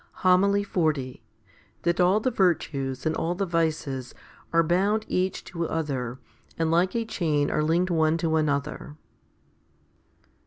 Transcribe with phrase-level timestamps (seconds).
[0.23, 0.59] 1 2 Pet.
[0.61, 0.63] i.
[0.63, 0.93] 4.
[0.93, 4.15] 260 HOMILY XL That all the virtues and all the vices
[4.51, 6.17] are bound each to other,
[6.57, 8.95] and like a chain are linked one to another.